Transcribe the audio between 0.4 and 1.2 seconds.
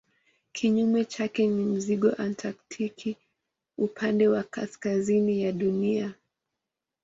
Kinyume